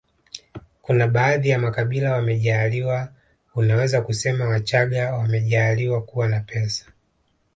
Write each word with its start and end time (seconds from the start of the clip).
kuna 0.81 1.07
baadhi 1.07 1.49
ya 1.49 1.59
makabila 1.59 2.11
wamejaaliwa 2.13 3.11
unaweza 3.55 4.01
kusema 4.01 4.47
wachaga 4.47 5.13
wamejaaliwa 5.13 6.01
kuwa 6.01 6.27
na 6.27 6.39
pesa 6.39 6.85